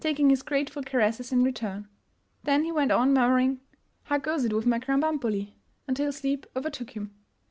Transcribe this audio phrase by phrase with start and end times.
[0.03, 1.87] Bg his grateful caresses in return.
[2.43, 3.61] Then he went on murmuring,
[4.05, 5.53] ''How goes it with my Krambambuli f
[5.89, 7.13] ''until sleep overtook him.